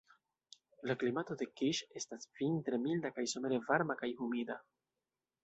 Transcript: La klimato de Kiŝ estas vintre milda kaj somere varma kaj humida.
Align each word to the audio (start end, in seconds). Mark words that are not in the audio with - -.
La 0.91 0.95
klimato 1.03 1.37
de 1.41 1.47
Kiŝ 1.61 1.73
estas 2.01 2.25
vintre 2.39 2.81
milda 2.87 3.13
kaj 3.19 3.27
somere 3.35 3.61
varma 3.69 3.99
kaj 4.03 4.13
humida. 4.25 4.59